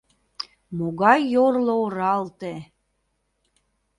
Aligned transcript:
Могай 0.77 1.19
йорло 1.33 1.73
оралте!.. 1.85 2.53